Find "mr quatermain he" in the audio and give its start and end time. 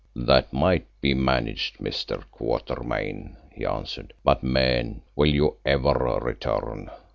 1.77-3.67